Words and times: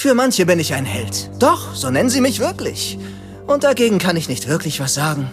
Für 0.00 0.14
manche 0.14 0.46
bin 0.46 0.60
ich 0.60 0.74
ein 0.74 0.84
Held. 0.84 1.28
Doch, 1.40 1.74
so 1.74 1.90
nennen 1.90 2.08
sie 2.08 2.20
mich 2.20 2.38
wirklich. 2.38 2.96
Und 3.48 3.64
dagegen 3.64 3.98
kann 3.98 4.16
ich 4.16 4.28
nicht 4.28 4.46
wirklich 4.46 4.78
was 4.78 4.94
sagen. 4.94 5.32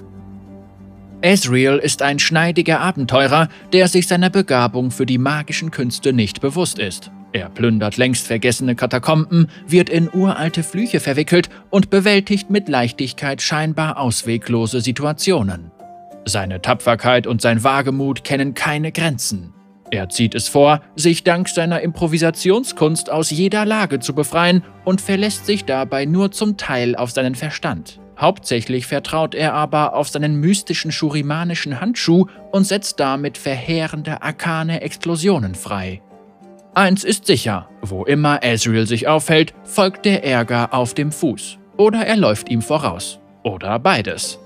Ezreal 1.22 1.78
ist 1.78 2.02
ein 2.02 2.18
schneidiger 2.18 2.80
Abenteurer, 2.80 3.50
der 3.74 3.88
sich 3.88 4.08
seiner 4.08 4.32
Begabung 4.32 4.90
für 4.90 5.06
die 5.06 5.20
magischen 5.20 5.70
Künste 5.70 6.14
nicht 6.14 6.42
bewusst 6.42 6.80
ist. 6.80 7.12
Er 7.32 7.50
plündert 7.50 7.98
längst 7.98 8.26
vergessene 8.26 8.76
Katakomben, 8.76 9.52
wird 9.68 9.92
in 9.92 10.10
uralte 10.12 10.64
Flüche 10.64 11.00
verwickelt 11.00 11.52
und 11.70 11.92
bewältigt 11.92 12.50
mit 12.50 12.68
Leichtigkeit 12.68 13.44
scheinbar 13.44 14.00
ausweglose 14.00 14.82
Situationen. 14.82 15.70
Seine 16.26 16.60
Tapferkeit 16.64 17.28
und 17.28 17.40
sein 17.40 17.64
Wagemut 17.64 18.24
kennen 18.24 18.56
keine 18.56 18.92
Grenzen. 18.92 19.54
Er 19.92 20.10
zieht 20.10 20.36
es 20.36 20.48
vor, 20.48 20.82
sich 20.96 21.24
dank 21.24 21.48
seiner 21.48 21.82
Improvisationskunst 21.82 23.12
aus 23.12 23.30
jeder 23.30 23.66
Lage 23.66 24.00
zu 24.00 24.16
befreien 24.16 24.64
und 24.84 25.02
verlässt 25.02 25.46
sich 25.46 25.66
dabei 25.66 26.06
nur 26.06 26.32
zum 26.32 26.58
Teil 26.58 26.96
auf 26.96 27.12
seinen 27.12 27.36
Verstand. 27.36 28.00
Hauptsächlich 28.18 28.88
vertraut 28.88 29.36
er 29.36 29.54
aber 29.54 29.94
auf 29.94 30.08
seinen 30.10 30.40
mystischen 30.40 30.92
schurimanischen 30.92 31.82
Handschuh 31.82 32.28
und 32.52 32.64
setzt 32.66 33.00
damit 33.00 33.38
verheerende 33.38 34.22
arkane 34.22 34.82
Explosionen 34.82 35.54
frei. 35.54 36.02
Eins 36.74 37.04
ist 37.04 37.26
sicher, 37.26 37.70
wo 37.82 38.04
immer 38.04 38.44
Ezreal 38.44 38.88
sich 38.88 39.08
aufhält, 39.08 39.54
folgt 39.64 40.06
der 40.06 40.24
Ärger 40.24 40.74
auf 40.74 40.94
dem 40.94 41.12
Fuß. 41.12 41.58
Oder 41.78 42.06
er 42.06 42.18
läuft 42.18 42.50
ihm 42.50 42.62
voraus. 42.62 43.20
Oder 43.44 43.80
beides. 43.80 44.40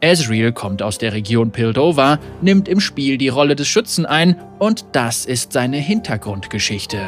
Ezreal 0.00 0.52
kommt 0.52 0.80
aus 0.80 0.98
der 0.98 1.12
Region 1.12 1.50
Pildover, 1.50 2.20
nimmt 2.40 2.68
im 2.68 2.78
Spiel 2.78 3.18
die 3.18 3.28
Rolle 3.28 3.56
des 3.56 3.66
Schützen 3.66 4.06
ein 4.06 4.36
und 4.60 4.84
das 4.92 5.26
ist 5.26 5.52
seine 5.52 5.78
Hintergrundgeschichte. 5.78 7.00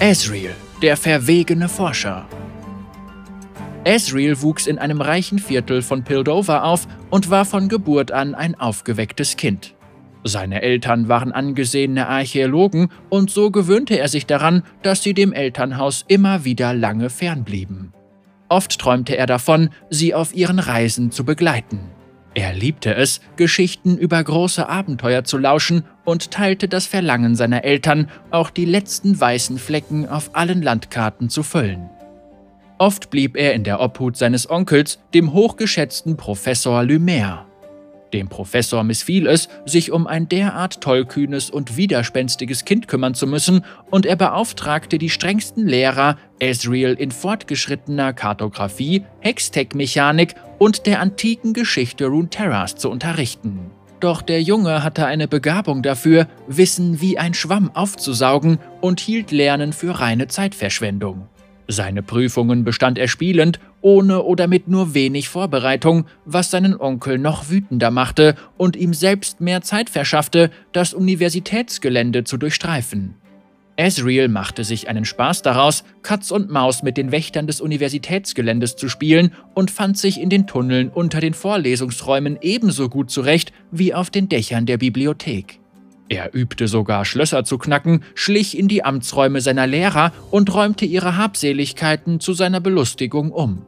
Ezreal, 0.00 0.54
der 0.80 0.96
verwegene 0.96 1.68
Forscher. 1.68 2.26
Ezreal 3.84 4.40
wuchs 4.40 4.66
in 4.66 4.78
einem 4.78 5.02
reichen 5.02 5.38
Viertel 5.38 5.82
von 5.82 6.04
Pildover 6.04 6.64
auf 6.64 6.86
und 7.10 7.28
war 7.30 7.44
von 7.44 7.68
Geburt 7.68 8.10
an 8.10 8.34
ein 8.34 8.54
aufgewecktes 8.54 9.36
Kind. 9.36 9.74
Seine 10.24 10.62
Eltern 10.62 11.08
waren 11.08 11.32
angesehene 11.32 12.08
Archäologen 12.08 12.88
und 13.10 13.30
so 13.30 13.50
gewöhnte 13.50 13.98
er 13.98 14.08
sich 14.08 14.24
daran, 14.24 14.62
dass 14.82 15.02
sie 15.02 15.14
dem 15.14 15.32
Elternhaus 15.32 16.04
immer 16.08 16.44
wieder 16.44 16.72
lange 16.72 17.10
fernblieben. 17.10 17.92
Oft 18.48 18.78
träumte 18.78 19.16
er 19.16 19.26
davon, 19.26 19.70
sie 19.90 20.14
auf 20.14 20.34
ihren 20.34 20.58
Reisen 20.58 21.10
zu 21.10 21.24
begleiten. 21.24 21.80
Er 22.34 22.54
liebte 22.54 22.94
es, 22.94 23.20
Geschichten 23.36 23.98
über 23.98 24.22
große 24.22 24.68
Abenteuer 24.68 25.24
zu 25.24 25.38
lauschen 25.38 25.84
und 26.04 26.30
teilte 26.30 26.68
das 26.68 26.86
Verlangen 26.86 27.34
seiner 27.34 27.64
Eltern, 27.64 28.10
auch 28.30 28.50
die 28.50 28.64
letzten 28.64 29.18
weißen 29.18 29.58
Flecken 29.58 30.08
auf 30.08 30.36
allen 30.36 30.62
Landkarten 30.62 31.30
zu 31.30 31.42
füllen. 31.42 31.90
Oft 32.78 33.10
blieb 33.10 33.36
er 33.36 33.54
in 33.54 33.64
der 33.64 33.80
Obhut 33.80 34.16
seines 34.16 34.48
Onkels, 34.48 35.00
dem 35.12 35.32
hochgeschätzten 35.32 36.16
Professor 36.16 36.82
Lumière. 36.82 37.40
Dem 38.12 38.28
Professor 38.28 38.84
missfiel 38.84 39.26
es, 39.26 39.48
sich 39.66 39.92
um 39.92 40.06
ein 40.06 40.28
derart 40.28 40.80
tollkühnes 40.80 41.50
und 41.50 41.76
widerspenstiges 41.76 42.64
Kind 42.64 42.88
kümmern 42.88 43.14
zu 43.14 43.26
müssen, 43.26 43.64
und 43.90 44.06
er 44.06 44.16
beauftragte 44.16 44.98
die 44.98 45.10
strengsten 45.10 45.66
Lehrer, 45.66 46.16
Ezreal 46.38 46.94
in 46.94 47.10
fortgeschrittener 47.10 48.12
Kartografie, 48.12 49.04
Hextech-Mechanik 49.20 50.34
und 50.58 50.86
der 50.86 51.00
antiken 51.00 51.52
Geschichte 51.52 52.06
Runeterras 52.06 52.76
zu 52.76 52.90
unterrichten. 52.90 53.70
Doch 54.00 54.22
der 54.22 54.40
Junge 54.40 54.84
hatte 54.84 55.06
eine 55.06 55.26
Begabung 55.26 55.82
dafür, 55.82 56.28
Wissen 56.46 57.00
wie 57.00 57.18
ein 57.18 57.34
Schwamm 57.34 57.70
aufzusaugen 57.74 58.58
und 58.80 59.00
hielt 59.00 59.32
Lernen 59.32 59.72
für 59.72 59.98
reine 59.98 60.28
Zeitverschwendung. 60.28 61.28
Seine 61.70 62.02
Prüfungen 62.02 62.64
bestand 62.64 62.96
er 62.96 63.08
spielend, 63.08 63.60
ohne 63.82 64.22
oder 64.22 64.46
mit 64.46 64.68
nur 64.68 64.94
wenig 64.94 65.28
Vorbereitung, 65.28 66.06
was 66.24 66.50
seinen 66.50 66.74
Onkel 66.74 67.18
noch 67.18 67.50
wütender 67.50 67.90
machte 67.90 68.36
und 68.56 68.74
ihm 68.74 68.94
selbst 68.94 69.42
mehr 69.42 69.60
Zeit 69.60 69.90
verschaffte, 69.90 70.50
das 70.72 70.94
Universitätsgelände 70.94 72.24
zu 72.24 72.38
durchstreifen. 72.38 73.16
Ezreal 73.76 74.28
machte 74.28 74.64
sich 74.64 74.88
einen 74.88 75.04
Spaß 75.04 75.42
daraus, 75.42 75.84
Katz 76.02 76.30
und 76.30 76.50
Maus 76.50 76.82
mit 76.82 76.96
den 76.96 77.12
Wächtern 77.12 77.46
des 77.46 77.60
Universitätsgeländes 77.60 78.74
zu 78.74 78.88
spielen 78.88 79.32
und 79.54 79.70
fand 79.70 79.98
sich 79.98 80.20
in 80.20 80.30
den 80.30 80.46
Tunneln 80.46 80.88
unter 80.88 81.20
den 81.20 81.34
Vorlesungsräumen 81.34 82.38
ebenso 82.40 82.88
gut 82.88 83.10
zurecht 83.10 83.52
wie 83.70 83.92
auf 83.92 84.08
den 84.08 84.30
Dächern 84.30 84.64
der 84.64 84.78
Bibliothek. 84.78 85.60
Er 86.08 86.34
übte 86.34 86.68
sogar 86.68 87.04
Schlösser 87.04 87.44
zu 87.44 87.58
knacken, 87.58 88.02
schlich 88.14 88.58
in 88.58 88.68
die 88.68 88.84
Amtsräume 88.84 89.40
seiner 89.40 89.66
Lehrer 89.66 90.12
und 90.30 90.52
räumte 90.54 90.84
ihre 90.84 91.16
Habseligkeiten 91.16 92.20
zu 92.20 92.32
seiner 92.32 92.60
Belustigung 92.60 93.30
um. 93.30 93.66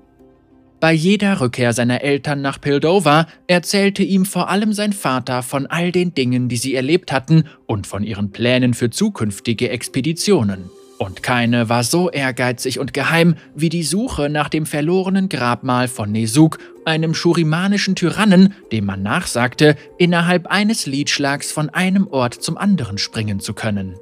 Bei 0.80 0.92
jeder 0.92 1.42
Rückkehr 1.42 1.74
seiner 1.74 2.00
Eltern 2.00 2.40
nach 2.40 2.58
Pildover 2.58 3.26
erzählte 3.46 4.02
ihm 4.02 4.24
vor 4.24 4.48
allem 4.48 4.72
sein 4.72 4.94
Vater 4.94 5.42
von 5.42 5.66
all 5.66 5.92
den 5.92 6.14
Dingen, 6.14 6.48
die 6.48 6.56
sie 6.56 6.74
erlebt 6.74 7.12
hatten 7.12 7.44
und 7.66 7.86
von 7.86 8.02
ihren 8.02 8.32
Plänen 8.32 8.72
für 8.72 8.88
zukünftige 8.88 9.68
Expeditionen. 9.68 10.70
Und 10.96 11.22
keine 11.22 11.68
war 11.68 11.84
so 11.84 12.10
ehrgeizig 12.10 12.78
und 12.78 12.94
geheim 12.94 13.34
wie 13.54 13.68
die 13.68 13.82
Suche 13.82 14.30
nach 14.30 14.48
dem 14.48 14.64
verlorenen 14.64 15.28
Grabmal 15.28 15.88
von 15.88 16.12
Nesuk, 16.12 16.58
einem 16.90 17.14
schurimanischen 17.14 17.96
Tyrannen, 17.96 18.54
dem 18.72 18.84
man 18.84 19.02
nachsagte, 19.02 19.76
innerhalb 19.98 20.48
eines 20.48 20.86
Liedschlags 20.86 21.52
von 21.52 21.70
einem 21.70 22.06
Ort 22.08 22.34
zum 22.34 22.58
anderen 22.58 22.98
springen 22.98 23.40
zu 23.40 23.54
können. 23.54 23.96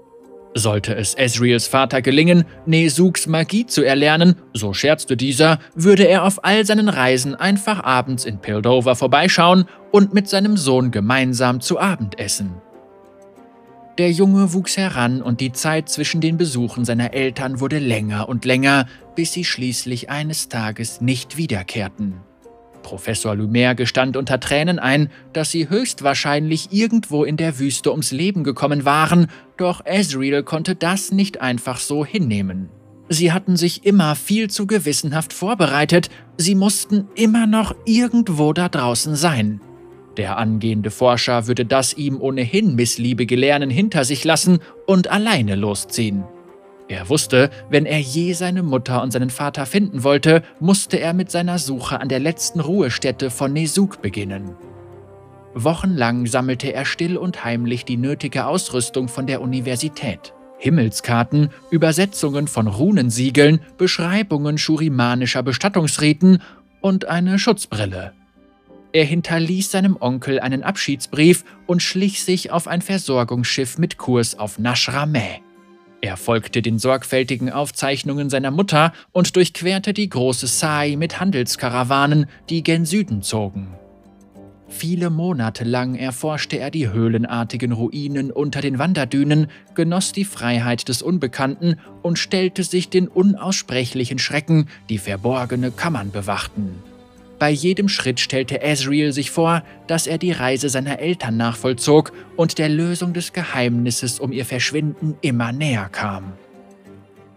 Sollte 0.54 0.96
es 0.96 1.14
Ezreals 1.16 1.68
Vater 1.68 2.02
gelingen, 2.02 2.44
Nesuks 2.66 3.26
Magie 3.26 3.66
zu 3.66 3.84
erlernen, 3.84 4.36
so 4.54 4.72
scherzte 4.72 5.16
dieser, 5.16 5.60
würde 5.74 6.04
er 6.08 6.24
auf 6.24 6.44
all 6.44 6.64
seinen 6.64 6.88
Reisen 6.88 7.34
einfach 7.34 7.84
abends 7.84 8.24
in 8.24 8.40
Pildover 8.40 8.96
vorbeischauen 8.96 9.66
und 9.92 10.14
mit 10.14 10.28
seinem 10.28 10.56
Sohn 10.56 10.90
gemeinsam 10.90 11.60
zu 11.60 11.78
Abend 11.78 12.18
essen. 12.18 12.54
Der 13.98 14.12
Junge 14.12 14.52
wuchs 14.52 14.76
heran 14.76 15.22
und 15.22 15.40
die 15.40 15.52
Zeit 15.52 15.88
zwischen 15.88 16.20
den 16.20 16.36
Besuchen 16.36 16.84
seiner 16.84 17.14
Eltern 17.14 17.58
wurde 17.58 17.80
länger 17.80 18.28
und 18.28 18.44
länger, 18.44 18.86
bis 19.16 19.32
sie 19.32 19.44
schließlich 19.44 20.08
eines 20.08 20.48
Tages 20.48 21.00
nicht 21.00 21.36
wiederkehrten. 21.36 22.20
Professor 22.88 23.34
Lumière 23.34 23.74
gestand 23.74 24.16
unter 24.16 24.40
Tränen 24.40 24.78
ein, 24.78 25.10
dass 25.34 25.50
sie 25.50 25.68
höchstwahrscheinlich 25.68 26.68
irgendwo 26.72 27.22
in 27.22 27.36
der 27.36 27.58
Wüste 27.58 27.90
ums 27.90 28.12
Leben 28.12 28.44
gekommen 28.44 28.86
waren, 28.86 29.26
doch 29.58 29.84
Ezreal 29.84 30.42
konnte 30.42 30.74
das 30.74 31.12
nicht 31.12 31.42
einfach 31.42 31.80
so 31.80 32.06
hinnehmen. 32.06 32.70
Sie 33.10 33.30
hatten 33.30 33.58
sich 33.58 33.84
immer 33.84 34.14
viel 34.16 34.48
zu 34.48 34.66
gewissenhaft 34.66 35.34
vorbereitet, 35.34 36.08
sie 36.38 36.54
mussten 36.54 37.08
immer 37.14 37.46
noch 37.46 37.74
irgendwo 37.84 38.54
da 38.54 38.70
draußen 38.70 39.16
sein. 39.16 39.60
Der 40.16 40.38
angehende 40.38 40.90
Forscher 40.90 41.46
würde 41.46 41.66
das 41.66 41.92
ihm 41.92 42.18
ohnehin 42.18 42.74
missliebige 42.74 43.36
Lernen 43.36 43.68
hinter 43.68 44.06
sich 44.06 44.24
lassen 44.24 44.60
und 44.86 45.08
alleine 45.08 45.56
losziehen. 45.56 46.24
Er 46.88 47.10
wusste, 47.10 47.50
wenn 47.68 47.84
er 47.84 47.98
je 47.98 48.32
seine 48.32 48.62
Mutter 48.62 49.02
und 49.02 49.12
seinen 49.12 49.28
Vater 49.28 49.66
finden 49.66 50.04
wollte, 50.04 50.42
musste 50.58 50.98
er 50.98 51.12
mit 51.12 51.30
seiner 51.30 51.58
Suche 51.58 52.00
an 52.00 52.08
der 52.08 52.18
letzten 52.18 52.60
Ruhestätte 52.60 53.30
von 53.30 53.52
Nesuk 53.52 54.00
beginnen. 54.00 54.56
Wochenlang 55.54 56.26
sammelte 56.26 56.72
er 56.72 56.86
still 56.86 57.18
und 57.18 57.44
heimlich 57.44 57.84
die 57.84 57.98
nötige 57.98 58.46
Ausrüstung 58.46 59.08
von 59.08 59.26
der 59.26 59.42
Universität. 59.42 60.32
Himmelskarten, 60.58 61.50
Übersetzungen 61.70 62.48
von 62.48 62.66
Runensiegeln, 62.66 63.60
Beschreibungen 63.76 64.56
schurimanischer 64.56 65.42
Bestattungsriten 65.42 66.42
und 66.80 67.04
eine 67.04 67.38
Schutzbrille. 67.38 68.12
Er 68.92 69.04
hinterließ 69.04 69.70
seinem 69.70 69.96
Onkel 70.00 70.40
einen 70.40 70.62
Abschiedsbrief 70.62 71.44
und 71.66 71.82
schlich 71.82 72.24
sich 72.24 72.50
auf 72.50 72.66
ein 72.66 72.80
Versorgungsschiff 72.80 73.78
mit 73.78 73.98
Kurs 73.98 74.38
auf 74.38 74.58
Nashrameh. 74.58 75.42
Er 76.00 76.16
folgte 76.16 76.62
den 76.62 76.78
sorgfältigen 76.78 77.50
Aufzeichnungen 77.50 78.30
seiner 78.30 78.50
Mutter 78.50 78.92
und 79.12 79.34
durchquerte 79.34 79.92
die 79.92 80.08
große 80.08 80.46
Sai 80.46 80.96
mit 80.96 81.18
Handelskarawanen, 81.18 82.26
die 82.48 82.62
gen 82.62 82.84
Süden 82.84 83.22
zogen. 83.22 83.74
Viele 84.68 85.08
Monate 85.08 85.64
lang 85.64 85.94
erforschte 85.94 86.58
er 86.58 86.70
die 86.70 86.90
höhlenartigen 86.90 87.72
Ruinen 87.72 88.30
unter 88.30 88.60
den 88.60 88.78
Wanderdünen, 88.78 89.48
genoss 89.74 90.12
die 90.12 90.26
Freiheit 90.26 90.88
des 90.88 91.00
Unbekannten 91.00 91.80
und 92.02 92.18
stellte 92.18 92.62
sich 92.62 92.90
den 92.90 93.08
unaussprechlichen 93.08 94.18
Schrecken, 94.18 94.68
die 94.90 94.98
verborgene 94.98 95.70
Kammern 95.70 96.10
bewachten. 96.10 96.82
Bei 97.38 97.50
jedem 97.50 97.88
Schritt 97.88 98.18
stellte 98.18 98.62
Ezreal 98.62 99.12
sich 99.12 99.30
vor, 99.30 99.62
dass 99.86 100.06
er 100.08 100.18
die 100.18 100.32
Reise 100.32 100.68
seiner 100.68 100.98
Eltern 100.98 101.36
nachvollzog 101.36 102.12
und 102.36 102.58
der 102.58 102.68
Lösung 102.68 103.12
des 103.12 103.32
Geheimnisses 103.32 104.18
um 104.18 104.32
ihr 104.32 104.44
Verschwinden 104.44 105.16
immer 105.20 105.52
näher 105.52 105.88
kam. 105.90 106.32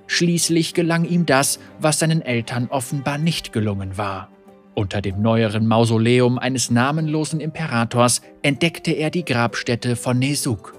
Schließlich 0.08 0.74
gelang 0.74 1.06
ihm 1.06 1.26
das, 1.26 1.60
was 1.80 2.00
seinen 2.00 2.22
Eltern 2.22 2.68
offenbar 2.70 3.18
nicht 3.18 3.54
gelungen 3.54 3.98
war. 3.98 4.30
Unter 4.74 5.02
dem 5.02 5.22
neueren 5.22 5.68
Mausoleum 5.68 6.40
eines 6.40 6.72
namenlosen 6.72 7.40
Imperators 7.40 8.22
entdeckte 8.42 8.92
er 8.92 9.12
die 9.12 9.24
Grabstätte 9.24 9.96
von 9.96 10.18
Nesuk. 10.18 10.74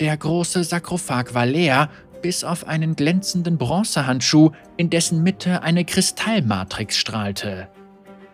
Der 0.00 0.16
große 0.16 0.64
Sarkophag 0.64 1.32
war 1.32 1.46
leer, 1.46 1.88
bis 2.22 2.44
auf 2.44 2.66
einen 2.66 2.96
glänzenden 2.96 3.56
Bronzehandschuh, 3.56 4.50
in 4.76 4.90
dessen 4.90 5.22
Mitte 5.22 5.62
eine 5.62 5.84
Kristallmatrix 5.84 6.96
strahlte. 6.96 7.68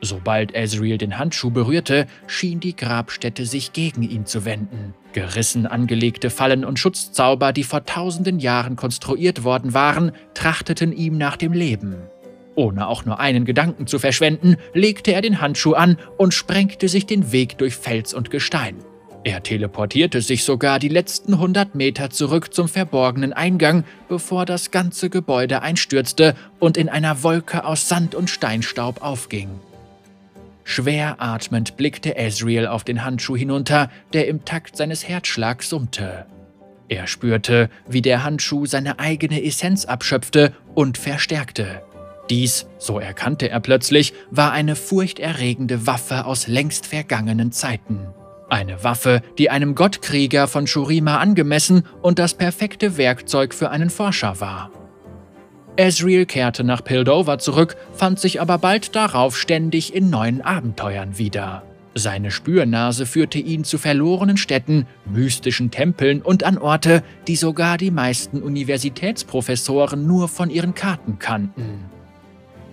Sobald 0.06 0.54
Ezreal 0.54 0.98
den 0.98 1.18
Handschuh 1.18 1.50
berührte, 1.50 2.06
schien 2.28 2.60
die 2.60 2.76
Grabstätte 2.76 3.44
sich 3.44 3.72
gegen 3.72 4.02
ihn 4.02 4.24
zu 4.24 4.44
wenden. 4.44 4.94
Gerissen 5.14 5.66
angelegte 5.66 6.30
Fallen 6.30 6.64
und 6.64 6.78
Schutzzauber, 6.78 7.52
die 7.52 7.64
vor 7.64 7.84
tausenden 7.84 8.38
Jahren 8.38 8.76
konstruiert 8.76 9.42
worden 9.42 9.74
waren, 9.74 10.12
trachteten 10.32 10.92
ihm 10.92 11.18
nach 11.18 11.36
dem 11.36 11.52
Leben. 11.52 11.96
Ohne 12.54 12.86
auch 12.86 13.04
nur 13.04 13.18
einen 13.18 13.44
Gedanken 13.44 13.88
zu 13.88 13.98
verschwenden, 13.98 14.56
legte 14.74 15.12
er 15.12 15.22
den 15.22 15.40
Handschuh 15.40 15.74
an 15.74 15.98
und 16.18 16.34
sprengte 16.34 16.88
sich 16.88 17.06
den 17.06 17.32
Weg 17.32 17.58
durch 17.58 17.74
Fels 17.74 18.14
und 18.14 18.30
Gestein. 18.30 18.76
Er 19.24 19.42
teleportierte 19.42 20.20
sich 20.20 20.44
sogar 20.44 20.78
die 20.78 20.88
letzten 20.88 21.40
hundert 21.40 21.74
Meter 21.74 22.10
zurück 22.10 22.54
zum 22.54 22.68
verborgenen 22.68 23.32
Eingang, 23.32 23.82
bevor 24.08 24.46
das 24.46 24.70
ganze 24.70 25.10
Gebäude 25.10 25.62
einstürzte 25.62 26.36
und 26.60 26.76
in 26.76 26.88
einer 26.88 27.24
Wolke 27.24 27.64
aus 27.64 27.88
Sand 27.88 28.14
und 28.14 28.30
Steinstaub 28.30 29.02
aufging. 29.02 29.48
Schwer 30.68 31.22
atmend 31.22 31.76
blickte 31.76 32.16
Ezreal 32.16 32.66
auf 32.66 32.82
den 32.82 33.04
Handschuh 33.04 33.36
hinunter, 33.36 33.88
der 34.12 34.26
im 34.26 34.44
Takt 34.44 34.76
seines 34.76 35.06
Herzschlags 35.06 35.68
summte. 35.68 36.26
Er 36.88 37.06
spürte, 37.06 37.70
wie 37.86 38.02
der 38.02 38.24
Handschuh 38.24 38.66
seine 38.66 38.98
eigene 38.98 39.44
Essenz 39.44 39.84
abschöpfte 39.84 40.52
und 40.74 40.98
verstärkte. 40.98 41.82
Dies, 42.30 42.66
so 42.78 42.98
erkannte 42.98 43.48
er 43.48 43.60
plötzlich, 43.60 44.12
war 44.32 44.50
eine 44.50 44.74
furchterregende 44.74 45.86
Waffe 45.86 46.24
aus 46.24 46.48
längst 46.48 46.86
vergangenen 46.86 47.52
Zeiten. 47.52 48.08
Eine 48.50 48.82
Waffe, 48.82 49.22
die 49.38 49.50
einem 49.50 49.76
Gottkrieger 49.76 50.48
von 50.48 50.66
Shurima 50.66 51.18
angemessen 51.18 51.86
und 52.02 52.18
das 52.18 52.34
perfekte 52.34 52.96
Werkzeug 52.96 53.54
für 53.54 53.70
einen 53.70 53.88
Forscher 53.88 54.40
war. 54.40 54.72
Ezreal 55.76 56.26
kehrte 56.26 56.64
nach 56.64 56.82
Pildover 56.82 57.38
zurück, 57.38 57.76
fand 57.92 58.18
sich 58.18 58.40
aber 58.40 58.58
bald 58.58 58.96
darauf 58.96 59.36
ständig 59.36 59.94
in 59.94 60.10
neuen 60.10 60.40
Abenteuern 60.40 61.18
wieder. 61.18 61.62
Seine 61.94 62.30
Spürnase 62.30 63.06
führte 63.06 63.38
ihn 63.38 63.64
zu 63.64 63.78
verlorenen 63.78 64.36
Städten, 64.36 64.86
mystischen 65.06 65.70
Tempeln 65.70 66.20
und 66.20 66.44
an 66.44 66.58
Orte, 66.58 67.02
die 67.26 67.36
sogar 67.36 67.78
die 67.78 67.90
meisten 67.90 68.42
Universitätsprofessoren 68.42 70.06
nur 70.06 70.28
von 70.28 70.50
ihren 70.50 70.74
Karten 70.74 71.18
kannten. 71.18 71.86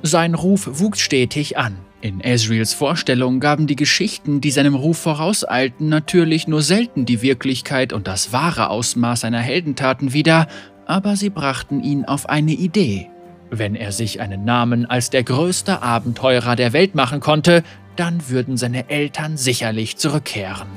Sein 0.01 0.35
Ruf 0.35 0.67
wuchs 0.73 0.99
stetig 0.99 1.57
an. 1.57 1.77
In 2.01 2.19
Ezreals 2.19 2.73
Vorstellung 2.73 3.39
gaben 3.39 3.65
die 3.65 3.77
Geschichten, 3.77 4.41
die 4.41 4.51
seinem 4.51 4.75
Ruf 4.75 4.97
vorauseilten, 4.97 5.87
natürlich 5.87 6.49
nur 6.49 6.61
selten 6.61 7.05
die 7.05 7.21
Wirklichkeit 7.21 7.93
und 7.93 8.07
das 8.07 8.33
wahre 8.33 8.69
Ausmaß 8.69 9.21
seiner 9.21 9.39
Heldentaten 9.39 10.11
wieder, 10.11 10.47
aber 10.85 11.15
sie 11.15 11.29
brachten 11.29 11.83
ihn 11.83 12.05
auf 12.05 12.29
eine 12.29 12.53
Idee. 12.53 13.09
Wenn 13.49 13.75
er 13.75 13.91
sich 13.91 14.19
einen 14.19 14.45
Namen 14.45 14.85
als 14.85 15.09
der 15.09 15.23
größte 15.23 15.81
Abenteurer 15.81 16.55
der 16.55 16.73
Welt 16.73 16.95
machen 16.95 17.19
konnte, 17.19 17.63
dann 17.95 18.29
würden 18.29 18.57
seine 18.57 18.89
Eltern 18.89 19.37
sicherlich 19.37 19.97
zurückkehren. 19.97 20.67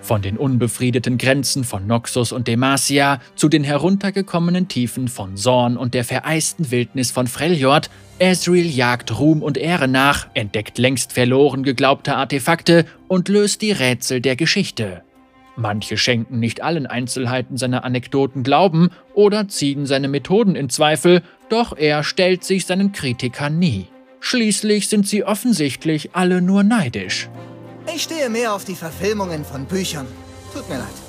Von 0.00 0.22
den 0.22 0.36
unbefriedeten 0.36 1.18
Grenzen 1.18 1.64
von 1.64 1.86
Noxus 1.86 2.30
und 2.30 2.46
Demacia 2.46 3.20
zu 3.34 3.48
den 3.48 3.64
heruntergekommenen 3.64 4.68
Tiefen 4.68 5.08
von 5.08 5.36
Zorn 5.36 5.76
und 5.76 5.94
der 5.94 6.04
vereisten 6.04 6.70
Wildnis 6.70 7.10
von 7.10 7.26
Freljord, 7.26 7.90
Ezreal 8.20 8.66
jagt 8.66 9.18
Ruhm 9.18 9.42
und 9.42 9.58
Ehre 9.58 9.88
nach, 9.88 10.28
entdeckt 10.34 10.78
längst 10.78 11.12
verloren 11.12 11.64
geglaubte 11.64 12.14
Artefakte 12.14 12.86
und 13.08 13.28
löst 13.28 13.62
die 13.62 13.72
Rätsel 13.72 14.20
der 14.20 14.36
Geschichte. 14.36 15.02
Manche 15.56 15.96
schenken 15.96 16.38
nicht 16.38 16.62
allen 16.62 16.86
Einzelheiten 16.86 17.56
seiner 17.56 17.84
Anekdoten 17.84 18.42
Glauben 18.42 18.90
oder 19.14 19.48
ziehen 19.48 19.86
seine 19.86 20.08
Methoden 20.08 20.54
in 20.54 20.68
Zweifel, 20.68 21.22
doch 21.48 21.76
er 21.76 22.04
stellt 22.04 22.44
sich 22.44 22.66
seinen 22.66 22.92
Kritikern 22.92 23.58
nie. 23.58 23.86
Schließlich 24.20 24.88
sind 24.88 25.08
sie 25.08 25.24
offensichtlich 25.24 26.14
alle 26.14 26.42
nur 26.42 26.62
neidisch. 26.62 27.30
Ich 27.94 28.02
stehe 28.02 28.28
mehr 28.28 28.52
auf 28.52 28.64
die 28.64 28.74
Verfilmungen 28.74 29.44
von 29.44 29.64
Büchern. 29.64 30.06
Tut 30.52 30.68
mir 30.68 30.78
leid. 30.78 31.05